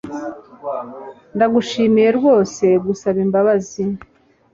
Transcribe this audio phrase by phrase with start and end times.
[1.35, 3.83] Ndagushimiye rwose gusaba imbabazi